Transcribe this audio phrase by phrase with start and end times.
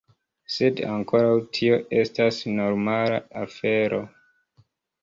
[0.53, 4.03] Sed ankoraŭ tio estas normala afero.